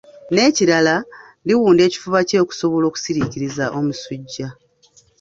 [0.33, 0.95] Nekirala
[1.47, 4.47] liwunda ekifuba kye okusobola okusikiriza omusajja.